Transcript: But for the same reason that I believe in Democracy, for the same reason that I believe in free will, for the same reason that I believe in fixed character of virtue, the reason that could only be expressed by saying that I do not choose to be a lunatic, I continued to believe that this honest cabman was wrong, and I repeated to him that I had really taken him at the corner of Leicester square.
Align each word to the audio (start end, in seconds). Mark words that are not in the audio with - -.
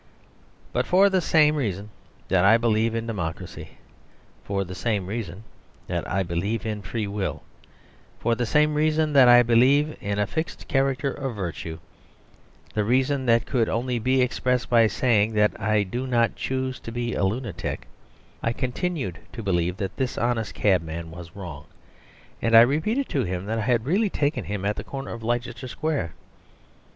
But 0.73 0.87
for 0.87 1.11
the 1.11 1.21
same 1.21 1.55
reason 1.55 1.91
that 2.27 2.43
I 2.43 2.57
believe 2.57 2.95
in 2.95 3.05
Democracy, 3.05 3.77
for 4.43 4.63
the 4.63 4.73
same 4.73 5.05
reason 5.05 5.43
that 5.85 6.09
I 6.09 6.23
believe 6.23 6.65
in 6.65 6.81
free 6.81 7.05
will, 7.05 7.43
for 8.17 8.33
the 8.33 8.47
same 8.47 8.73
reason 8.73 9.13
that 9.13 9.27
I 9.29 9.43
believe 9.43 9.95
in 10.01 10.25
fixed 10.25 10.67
character 10.67 11.11
of 11.13 11.35
virtue, 11.35 11.77
the 12.73 12.83
reason 12.83 13.27
that 13.27 13.45
could 13.45 13.69
only 13.69 13.99
be 13.99 14.23
expressed 14.23 14.71
by 14.71 14.87
saying 14.87 15.33
that 15.35 15.51
I 15.61 15.83
do 15.83 16.07
not 16.07 16.35
choose 16.35 16.79
to 16.79 16.91
be 16.91 17.13
a 17.13 17.23
lunatic, 17.23 17.87
I 18.41 18.53
continued 18.53 19.19
to 19.33 19.43
believe 19.43 19.77
that 19.77 19.97
this 19.97 20.17
honest 20.17 20.55
cabman 20.55 21.11
was 21.11 21.35
wrong, 21.35 21.65
and 22.41 22.57
I 22.57 22.61
repeated 22.61 23.07
to 23.09 23.21
him 23.23 23.45
that 23.45 23.59
I 23.59 23.67
had 23.69 23.85
really 23.85 24.09
taken 24.09 24.45
him 24.45 24.65
at 24.65 24.77
the 24.77 24.83
corner 24.83 25.11
of 25.13 25.21
Leicester 25.21 25.67
square. 25.67 26.15